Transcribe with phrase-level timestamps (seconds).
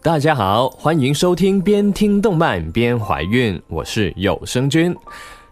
[0.00, 4.94] 大家好，欢迎收听边听动漫边怀孕，我是有声君。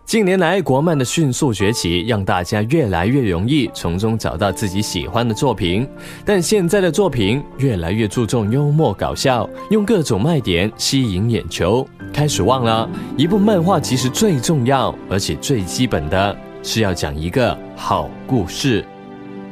[0.04, 5.86] 近年来，国漫的迅速崛起，让大家越来越容易从中找到自己喜欢的作品。
[6.24, 11.84] 但现在的作品越来越注重幽默搞笑，用各种卖点吸引眼球，
[12.14, 18.84] 开始忘了一部漫画其实最重要而且最基本的是要讲一个好故事。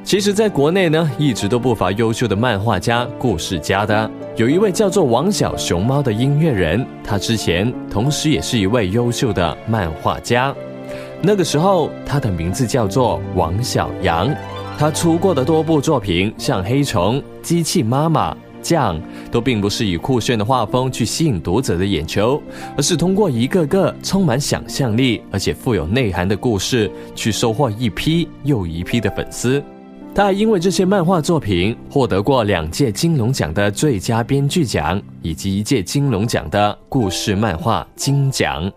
[0.04, 4.08] 其实，在国内呢，一直都不乏优秀的漫画家、故事家的。
[4.36, 10.54] 有一位叫做王小熊猫的音乐人，他之前同时也是一位优秀的漫画家。
[11.22, 14.30] 那个时候，他的名字叫做王小阳。
[14.76, 22.40] 他出过的多部作品，像《黑虫》《机器妈妈》《酱》，都并不是以酷炫的画风去吸引读者的眼球，
[22.76, 29.64] 而是通过一个个充满想象力而且富有内涵的故事，去收获一批又一批的粉丝。
[30.14, 38.70] 他还因为这些漫画作品获得过两届金龙奖的最佳编剧奖，以及一届金龙奖的故事漫画金奖。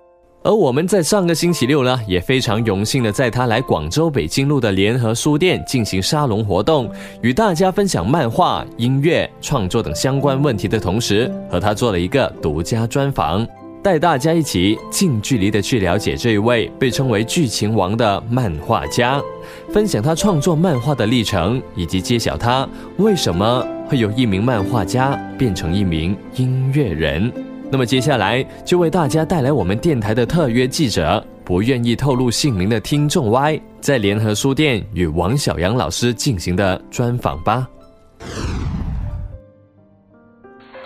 [0.44, 6.90] 而我们在上个星期六呢，也非常荣幸的在他来广州北京路的联合书店进行沙龙活动，
[7.22, 13.46] 与大家分享漫画、音乐创作等相关问题的同时，和他做了一个独家专访。
[13.84, 19.22] 带大家一起近距离的去了解这一位被称为“剧情王”的漫画家，
[19.72, 27.32] 分享他创作漫画的历程，以及揭晓他为什么会由一名漫画家变成一名音乐人。
[27.70, 37.68] 那么接下来就为大家带来我们电台的特约记者，不愿意透露姓名的听众 Y，在联合书店与王小阳老师进行的专访吧。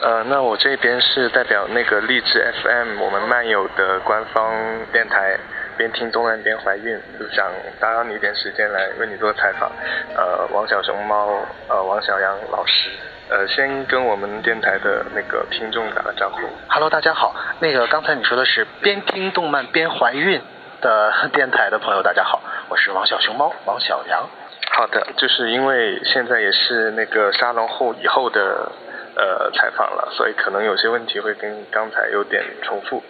[0.01, 4.51] 呃，那我这边是代表那个励志 FM，我们漫友的官方
[4.91, 5.37] 电台，
[5.77, 7.47] 边听动漫边怀孕，就想
[7.79, 9.71] 打扰你一点时间来为你做采访。
[10.15, 12.89] 呃，王小熊猫，呃，王小杨老师，
[13.29, 16.39] 呃，先跟我们电台的那个听众打个招呼。
[16.67, 17.35] Hello，大家好。
[17.59, 20.41] 那个刚才你说的是边听动漫边怀孕
[20.81, 24.27] 的 电台的朋友，大家好，我是王小熊猫，王小杨。
[24.71, 28.71] 好的，就是因为现在也是那个沙龙后以后的。
[29.15, 33.03] 呃，采访了，所以可能有些问题会跟刚才有点重复。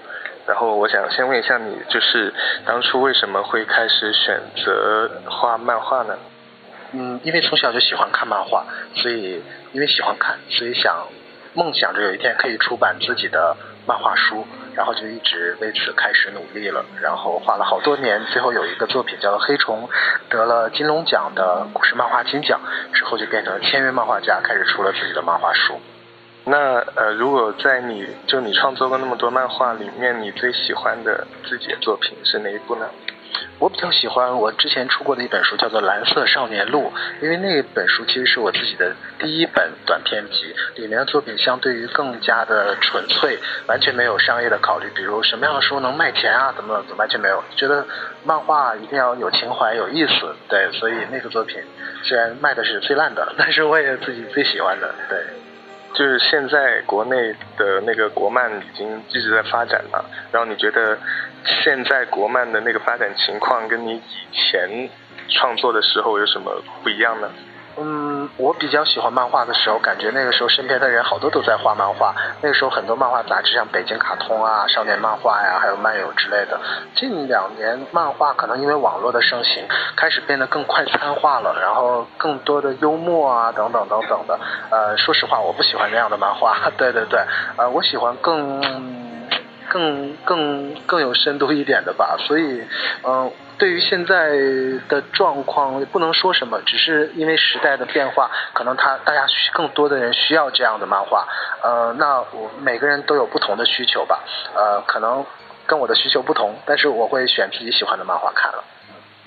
[0.47, 2.33] 然后我想先问一下你，就是
[2.65, 6.17] 当初为什么会开始选择画漫画呢？
[6.93, 11.07] 嗯，因为从小就喜欢看漫画，所以因为喜欢看，所以想
[11.53, 16.83] 梦想着有一天可以出版自己的漫画书，然后就一直为此开始努力了。
[17.01, 19.87] 然后画了好多年，最后有一个作品叫做《黑虫》，
[20.31, 22.59] 得了金龙奖的故事漫画金奖，
[22.93, 25.79] 之后就变成签约漫画家，开始出了自己的漫画书。
[26.43, 32.89] 那呃，如果在你就你创作过那么多漫画里面，你最喜欢的自己的作品是哪一部呢？
[33.59, 36.91] 我比较喜欢我之前出过的一本书，叫做《蓝色少年录》，
[37.23, 43.37] 因为那本书其实是我自己的第一本短篇集，里面的作品相对于更加的纯粹，
[43.67, 47.85] 完全没有商业的考虑，比如什么样的书能卖钱啊，怎么怎么完全没有，觉得
[48.23, 51.61] 漫画一定要有情怀、有意思，对，所以那个作品
[52.03, 55.19] 虽然卖的是最烂的，但是我也自己最喜欢的，对。
[55.93, 57.15] 就是现在国内
[57.57, 60.97] 的那个国漫已经一直在发展嘛，然后你觉得
[61.63, 64.89] 现在国漫的那个发展情况跟你以前
[65.29, 67.29] 创作的时候有什么不一样呢？
[67.77, 72.13] 嗯，我比较喜欢漫画的时候，感觉那个时候身边的人好多都在画漫画。
[72.41, 76.59] 那个时候很多漫画杂志，像北京卡通啊、少年漫画呀，还有漫友之类的。
[76.95, 79.65] 近两年漫画可能因为网络的盛行，
[79.95, 84.39] 开始变得更快餐化了，然后更多的幽默啊等等等等的。
[84.69, 86.57] 呃，说实话，我不喜欢那样的漫画。
[86.77, 87.19] 对对对，
[87.57, 88.61] 呃，我喜欢更
[89.69, 92.17] 更更更有深度一点的吧。
[92.19, 92.63] 所以，
[93.03, 93.31] 嗯。
[93.61, 94.31] 对于现在
[94.89, 101.27] 的状况，不能说什么，只是因为时代的变化，可能他大家更多的人需要这样的漫画。
[101.61, 104.23] 呃，那我每个人都有不同的需求吧。
[104.55, 105.23] 呃，可能
[105.67, 108.63] 跟我的需求不同，但是我会选自己喜欢的漫画看了。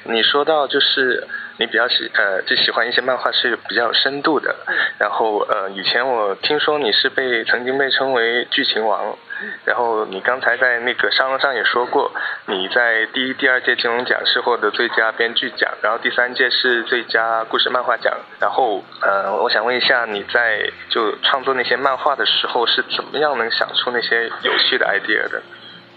[0.02, 4.54] 你说到就是你比较喜呃就喜欢一些漫画是比较有深度的，
[4.98, 9.16] 然后呃以前我听说你是被曾经被称为剧情王，
[9.64, 12.10] 然后你刚才在那个沙龙上也说过，
[12.46, 25.42] 你在第一、第二届金龙奖是获得最佳编剧奖，然后第三届是最佳故事漫画奖，然后呃我想问一下你在就创作那些漫画的时候是怎么样能想出那些有趣的 idea 的？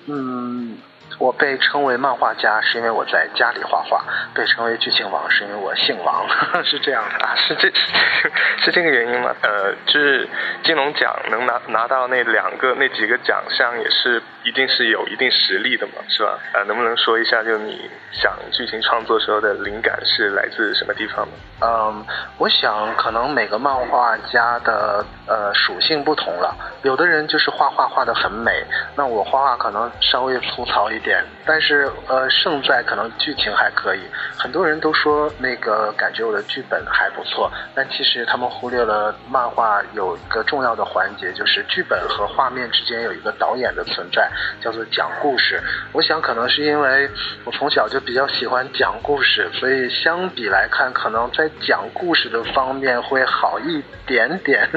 [0.08, 0.78] 嗯。
[1.20, 4.00] 我被称为漫画家，是因为我在家里画画；
[4.36, 6.28] 被称为剧情王，是因为我姓王，
[6.64, 7.36] 是这样的啊？
[7.36, 7.72] 是这，
[8.64, 9.34] 是这个原因吗？
[9.42, 10.28] 呃，就是
[10.64, 16.38] 金龙奖能拿拿到那两个那几个奖项，也是一定是有一定实力的嘛，是吧？
[16.54, 21.34] 呃，能不能说一下，就你想剧情创作时候的灵感是来自什么地方呢？
[21.62, 22.06] 嗯，
[22.38, 28.64] 我想可能每个漫画家的呃属性不同了，有的人就是画画画的很美，
[28.96, 31.24] 那我画画可能稍微粗糙一一点。
[31.46, 34.02] 但是呃，胜在可能剧情还可以。
[34.38, 44.30] 很多人都说那个感觉我的剧本还不错，但其实他们忽略了漫画有一个重要的环节，就是剧本和画面之间有一个导演的存在，
[44.60, 45.62] 叫做讲故事。
[45.94, 47.10] 我想可能是因为
[47.46, 54.68] 我从小就比较喜欢讲故事，所以相比来看，可能在讲故事的方面会好一点点。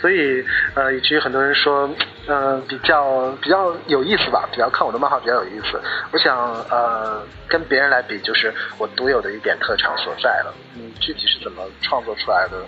[0.00, 0.44] 所以
[0.74, 1.88] 呃，以至于很多人说。
[2.28, 5.80] 嗯，比较比较有意思吧，比较看我的漫画比较有意思。
[6.12, 6.36] 我想，
[6.68, 10.54] 呃，跟别人来比，就是我独有的一点特长所在了。
[10.76, 12.58] 嗯，具体是怎么创作出来的，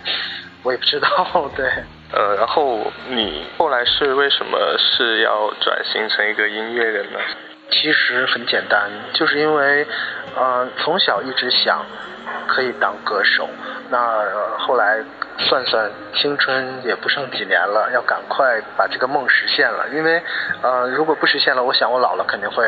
[0.63, 1.07] 我也不知道。
[1.55, 1.69] 对，
[2.11, 7.19] 呃，然后你后来是为什么是要转型成一个音乐人呢？
[7.69, 9.85] 其实很简单，就是因为，
[10.35, 11.85] 呃，从小一直想
[12.47, 13.47] 可以当歌手，
[13.91, 15.03] 那后来。
[15.43, 19.87] 算算青春也不剩几年了，要赶快把这个梦实现了。
[19.89, 20.21] 因为，
[20.61, 22.63] 呃，如果不实现了，我想我老了肯定会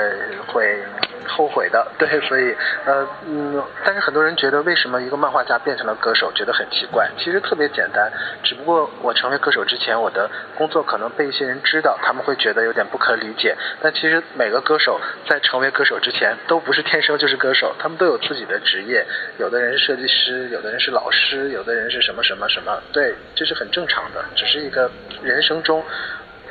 [0.47, 0.83] 会
[1.27, 1.85] 后悔的。
[1.97, 2.55] 对，所以，
[2.85, 7.09] 呃，嗯，但是很多人觉得为什么一个漫画家变成了歌手，觉得很奇怪。
[7.17, 8.11] 其实特别简单，
[8.43, 13.55] 只不过我成为歌手之前，我的工作可能被一些人知道，他们会觉得有点不可理解。
[13.81, 19.05] 但其实每个歌手在成为歌手之前，都不是天生就是歌手，他们都有自己的职业。
[19.37, 22.81] 有的人是设计师，有的人是老师，有的人是什么什么什么。
[22.91, 24.89] 对，这是很正常的，只是一个
[25.21, 25.83] 人生中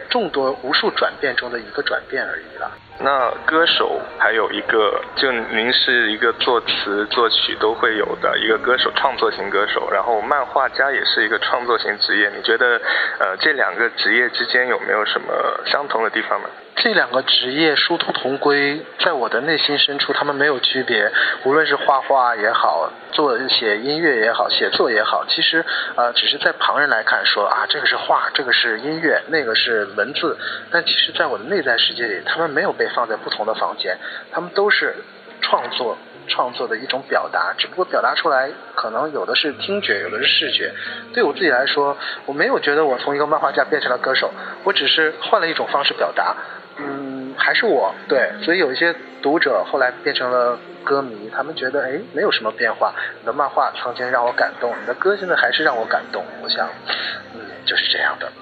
[0.09, 2.71] 众多无数转变中的一个转变而已了。
[2.99, 9.89] 那歌手还有一个，就您是一个作词作曲都会有的一个歌手，创作型歌手。
[9.91, 12.31] 然后漫画家也是一个创作型职业。
[12.37, 12.81] 你觉得，
[13.19, 15.33] 呃，这两个职业之间有没有什么
[15.67, 16.49] 相同的地方呢？
[16.75, 21.13] 这两个职业殊途同归，在我的内心深处，他们没有区别。
[21.45, 25.65] 无论是画画也好，做写音乐也好，写作也好，其实
[25.97, 30.39] 呃，只是在旁人来看说啊，这个是画，这个是音乐，那个是文字。
[30.71, 33.97] 但其实，在我的内在世界里，他们没有被放在不同的房间，
[34.33, 34.97] 他们都是
[35.41, 35.97] 创作
[36.27, 40.73] 创作的一种表达，只不过表达出来可能有的是听觉，有的是视觉。
[41.15, 41.97] 对我自己来说，
[42.27, 44.33] 我没有觉得我从一个漫画家变成了歌手，
[44.65, 46.35] 我只是换了一种方式表达。
[46.79, 52.95] 嗯，还是我对，所以有一些读者后来变成了歌迷，他们觉得哎，没有什么变化。
[53.21, 56.25] 你的漫画曾经让我感动，你的歌现在还是让我感动。
[56.43, 56.69] 我想，
[57.35, 58.33] 嗯，就是这样的。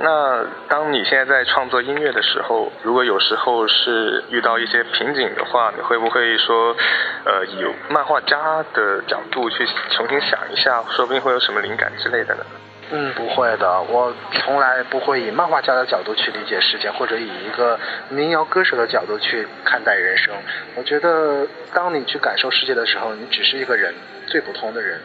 [0.00, 6.76] 那当你现在在创作音乐的时候，如果有时候是遇到一些瓶颈的话，你会不会说，
[7.24, 12.44] 呃，以漫画家的角度去重新想一下，说不定会有什么灵感之类的呢？
[12.90, 17.78] 嗯，不会的，我从来不会以漫画家的角度去理解世界，或者以一个
[18.08, 20.32] 民谣歌手的角度去看待人生。
[20.76, 23.92] 我觉得，当你去感受世界的时候，你只是一个人，
[24.26, 25.00] 最普通的人。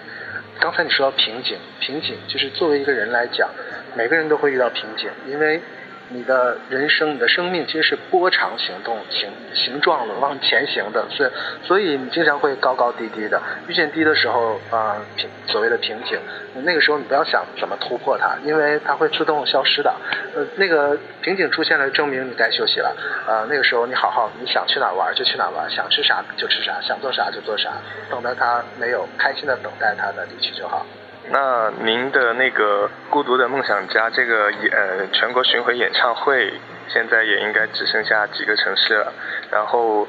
[0.60, 3.50] 刚才你说到瓶颈，瓶颈就是作为一个人来讲，
[3.96, 5.62] 每个人都会遇到瓶颈，因为。
[6.10, 11.30] 你的人生，你的生命其实是波长行动形形状的往前行的，所以
[11.64, 16.20] 所以你经常会高高低低的，遇见低的时候啊瓶所谓的瓶颈，
[16.66, 19.96] 那个时候你不要想怎么突破它，因为它会自动消失的。
[20.36, 22.96] 呃，那个瓶颈出现了，证明你该休息了。
[23.26, 27.72] 啊，那个时候你好好你想去哪玩就去哪玩，想吃啥就吃啥，想做啥就做啥，
[28.12, 30.86] 等待它没有开心的等待它的离去就好。
[31.30, 36.54] 那您的那个《孤独的梦想家》这个呃全国巡回演唱会，
[36.90, 39.14] 现在也应该只剩下几个城市了。
[39.50, 40.08] 然后，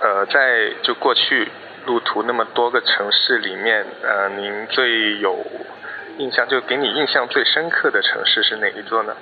[0.00, 1.48] 呃，在就过去
[1.86, 5.38] 路途那么多个城市里面，呃，您最有
[6.18, 9.16] 印象，就给你印象最深刻的城市是哪一座呢？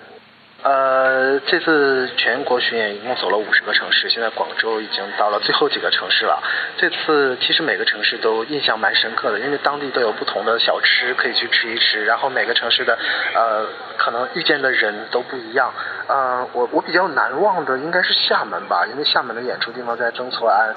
[0.64, 6.42] 呃，这次全国巡演一共走了五十个城市，现在广州已经到了最后几个城市了。
[6.78, 12.98] 这次其实每个城市都印象蛮深刻的，因为当地都有不同的小吃可以去吃一吃，然后每个城市的
[13.34, 13.66] 呃
[13.98, 15.70] 可能遇见的人都不一样。
[16.06, 20.74] 呃，我我比较难忘的应该是厦门吧，因为厦门的演出地方在曾厝垵，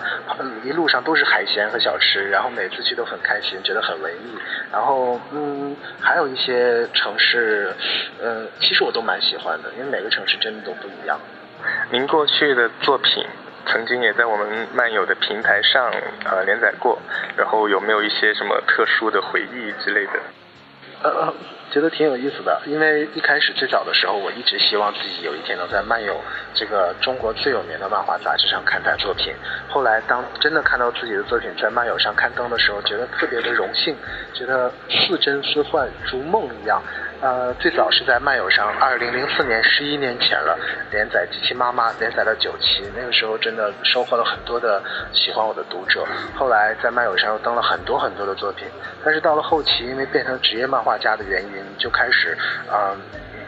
[0.63, 4.37] 一路上都是海鲜和小吃，然后每次去都很开心，觉得很文艺。
[4.71, 7.73] 然后嗯，还有一些城市，
[8.21, 11.19] 嗯，其实我都蛮喜欢的，因为每个城市真的都不一样。
[11.91, 13.25] 您过去的作品
[13.65, 15.91] 曾经也在我们漫友的平台上
[16.23, 16.97] 呃连载过，
[17.35, 20.13] 然后有没有一些什么特殊的回忆之类的？
[21.03, 21.33] 呃，
[21.77, 26.19] 觉得挺有意思的，因为一开始最早的时候，我一直希望自己有一天能在漫友
[26.55, 29.31] 这个中国最有名的漫画杂志上刊载作品。
[29.69, 33.95] 后来当真的看到自己的作品在漫友上刊登的时候，觉得特别的荣幸，
[34.33, 36.81] 觉得似真似幻，如梦一样。
[37.19, 40.57] 呃，最早是在漫友上，二零零四年，十一年前了，
[40.91, 42.83] 连载《机器妈妈》，连载了九期。
[42.95, 44.81] 那个时候真的收获了很多的
[45.13, 46.05] 喜欢我的读者。
[46.35, 48.67] 后来在漫友上又登了很多很多的作品，
[49.03, 52.37] 但是到了后期，因为变成职业漫画家的原因，就开始，
[52.71, 52.97] 嗯。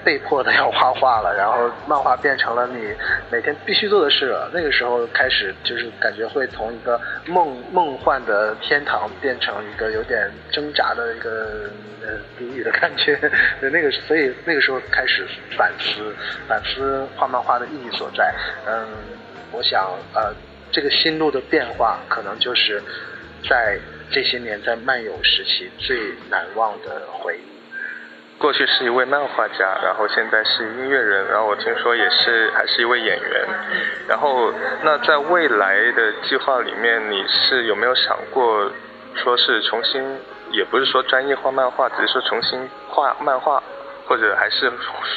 [0.03, 2.94] 被迫的要画画了，然后漫画变成了你
[3.32, 4.50] 每天必须做的事了。
[4.53, 11.70] 那个时候开始就是感觉会从一个梦梦幻的天堂变成一个有点挣扎的一个
[12.01, 13.20] 呃地狱的感觉。
[13.62, 15.27] 那个所以那个时候开始
[15.58, 16.15] 反思
[16.48, 18.34] 反思画漫画的意义所在。
[18.65, 18.88] 嗯，
[19.51, 20.34] 我想呃
[20.72, 22.82] 这个心路的变化可能就是
[23.50, 23.77] 在
[24.12, 25.98] 这些年在漫游时期最
[26.29, 27.59] 难忘的回忆。
[28.39, 33.48] 过去是一位漫画家，然后现在是音乐人，然后我听说也是还是一位演员。
[34.08, 38.72] 然后那在未来的计划里面，你是有没有想过，
[39.15, 40.01] 说是重新，
[40.51, 43.62] 也不是说专业画漫画，只是说重新画漫画，
[44.08, 44.72] 或者还是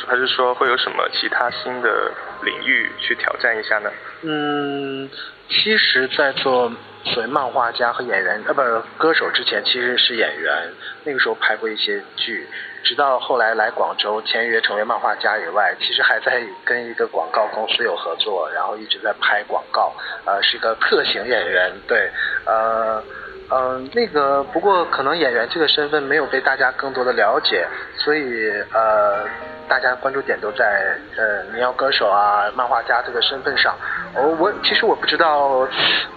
[0.09, 2.11] 还是说会有什么其他新的
[2.43, 3.91] 领域去挑战一下呢？
[4.23, 5.09] 嗯，
[5.49, 6.73] 其实，在做
[7.05, 8.63] 所谓漫画家和演员，呃，不
[8.99, 10.73] 歌手之前，其实是演员。
[11.05, 12.49] 那个时候拍过一些剧。
[12.85, 19.93] 直到后来来广州签约成为漫画家以外，其实还在跟一个广告公司有合作，然后一直在拍广告，
[20.25, 22.11] 呃，是一个特型演员，对，
[22.45, 23.03] 呃，
[23.51, 29.25] 嗯，那个不过可能演员这个身份没有被大家更多的了解，所以呃，
[29.69, 33.75] 大家关注点都在呃民谣歌手啊、漫画家这个身份上。
[34.15, 35.67] 我我其实我不知道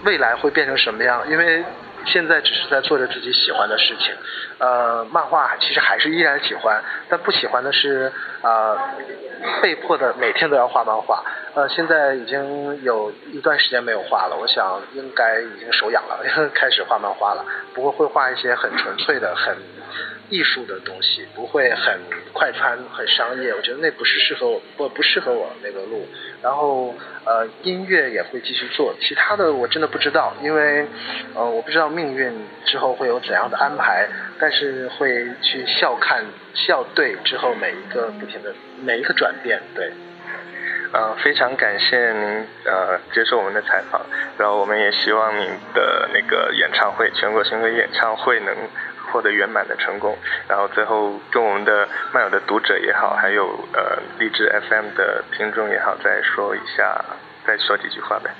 [0.04, 1.64] 未来会变成什么样，因为。
[2.06, 4.14] 现在只是在做着自己喜欢的事情，
[4.58, 8.78] 呃，漫画其实还是依然喜欢，但不喜欢的是，呃，
[9.60, 11.22] 被迫的每天都要画漫画，
[11.54, 16.18] 呃，现在已经有一段时间没有画了，我想应该已经手痒了，
[16.54, 17.44] 开始画漫画了，
[17.74, 19.56] 不过会画一些很纯粹的、很
[20.28, 22.00] 艺术的东西，不会很
[22.32, 26.06] 快餐、很商业，我觉得那不是适合我，不不适合我那个路。
[26.42, 30.86] 然后呃，音乐也会继续做，其他的我真的不知道，因为
[31.34, 32.32] 呃，我不知道命运
[32.64, 39.92] 之后会有怎样的安排，但是会去笑看笑对之后每一个不停的每一个转变，对。
[40.92, 44.00] 呃，非常感谢您呃接受我们的采访，
[44.38, 48.54] 然后我们也希望您的那个演唱会全国巡回演唱会能。
[49.16, 50.14] 获得圆满的成功，
[50.46, 57.02] 然后最后跟我们的漫友的读者也好，还有呃励志 FM 的听众也好，再说一下，
[57.46, 58.30] 再说几句话呗。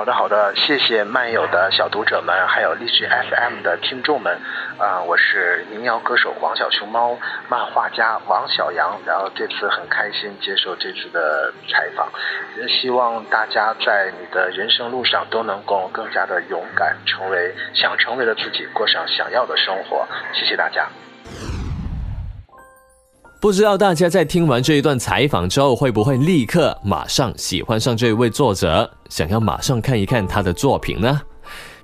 [0.00, 4.34] 好的，好的，谢谢漫友的小读者们，还有励志 FM 的听众们。
[4.78, 7.18] 啊，我是民谣歌手王小熊猫，
[7.50, 8.98] 漫画家王小阳。
[9.04, 12.08] 然后这次很开心接受这次的采访，
[12.56, 20.08] 也希望大家在你的人生路上都能够更加的勇敢，成为想成为的自己，过上想要的生活。
[20.32, 20.88] 谢谢大家。
[23.40, 31.18] 不知道大家在听完这一段采访之后，会不会立刻马上喜欢上这一位作者，想要马上看一看他的作品呢？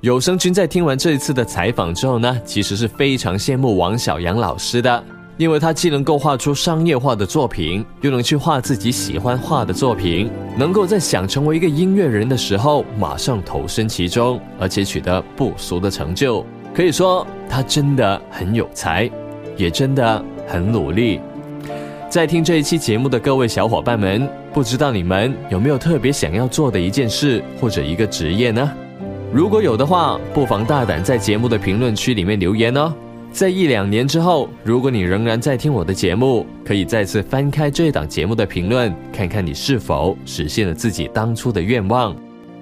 [0.03, 5.03] 有声君在听完这一次的采访之后呢，其实是非常羡慕王小阳老师的，
[5.39, 16.45] 因为他既能够画出商业化的作品，又能去画自己喜欢画的作品，能够在想成为一个音乐人的时候马上投身其中，而且取得不俗的成就。
[16.75, 19.11] 可以说，他真的很有才，
[19.57, 21.19] 也真的很努力。
[22.09, 28.73] 在听这一期节目的各位小伙伴们，不知道你们有没有特别想要做的一件事或者一个职业呢？
[29.33, 32.95] 如果有的话，不妨大胆在节目的评论区里面留言哦。
[33.33, 42.17] 在一两年之后，如果你仍然在听我的节目，可以再次翻开这档节目的评论，看看你是否实现了自己当初的愿望。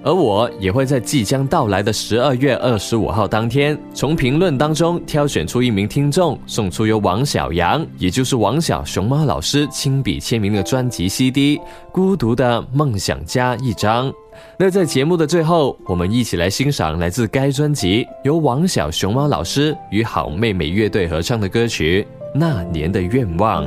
[0.04, 11.56] 而我也会在即将到来的十二月二十五号当天，从评论当中挑选出一名听众，送出由王小阳，也就是王小熊猫老师亲笔签名的专辑 CD
[11.90, 14.12] 《孤独的梦想家》一张。
[14.58, 22.06] 那在节目的最后，我们一起来欣赏来自该专辑由王小熊猫老师与好妹妹乐队合唱的歌曲
[22.38, 23.66] 《那年的愿望》。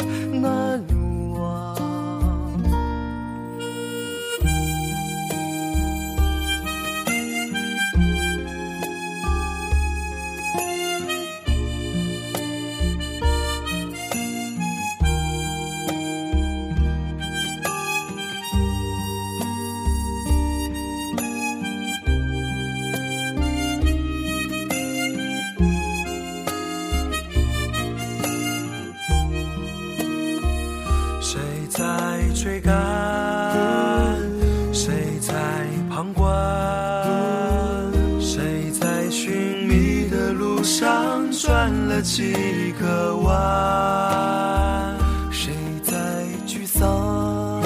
[42.03, 42.33] 几
[42.79, 44.97] 个弯？
[45.31, 45.53] 谁
[45.83, 45.95] 在
[46.47, 47.61] 沮丧？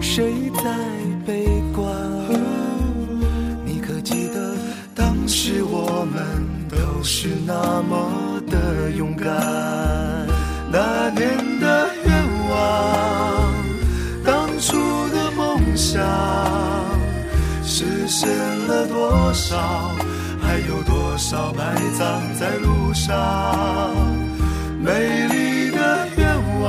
[0.00, 0.62] 谁在
[1.26, 1.92] 悲观？
[3.64, 4.54] 你可记得
[4.94, 6.24] 当时我们
[6.68, 9.26] 都是那么的勇敢？
[10.70, 13.52] 那年的愿望，
[14.24, 14.76] 当初
[15.08, 16.00] 的梦想，
[17.64, 18.28] 实现
[18.68, 19.90] 了多少？
[20.40, 22.87] 还有多少埋葬在路
[24.80, 26.26] 美丽的愿
[26.60, 26.66] 望，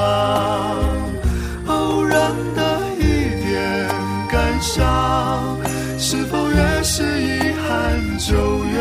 [1.67, 3.01] 偶然的一
[3.43, 3.87] 点
[4.29, 5.57] 感伤，
[5.97, 8.79] 是否越是遗憾就越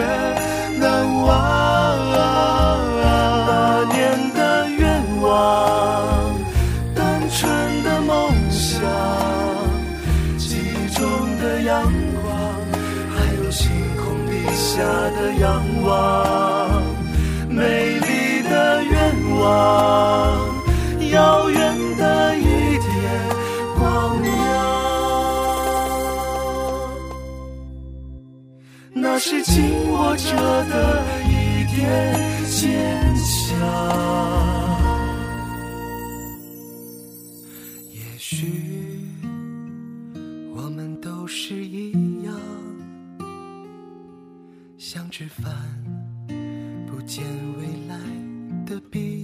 [0.79, 1.29] 难忘？
[3.01, 3.97] 那年
[4.35, 6.39] 的愿望，
[6.95, 8.81] 单纯的梦想，
[10.37, 11.03] 记忆中
[11.39, 11.83] 的阳
[12.23, 12.27] 光，
[13.15, 14.83] 还有星空底下
[15.17, 16.28] 的仰望，
[21.11, 22.43] 遥远的一
[22.79, 22.89] 点
[23.77, 24.33] 光亮，
[28.93, 31.79] 那是紧握着的一点
[32.51, 33.27] 坚强。
[37.93, 38.37] 也许
[40.55, 42.35] 我们都是一样，
[44.77, 45.53] 想吃饭，
[46.87, 47.25] 不见
[47.59, 47.97] 未来
[48.67, 49.18] 的彼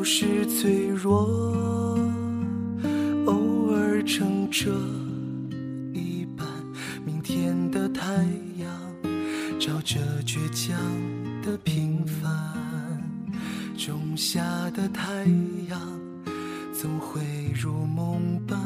[0.00, 1.28] 不是脆弱，
[3.26, 4.70] 偶尔撑着
[5.92, 6.46] 一半。
[7.04, 8.06] 明天的太
[8.56, 8.66] 阳，
[9.60, 10.74] 照着倔强
[11.42, 12.32] 的平凡。
[13.76, 15.26] 种下的太
[15.68, 15.78] 阳，
[16.72, 17.20] 总会
[17.54, 18.58] 如梦般。